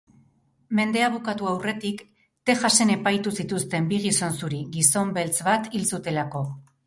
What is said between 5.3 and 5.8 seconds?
bat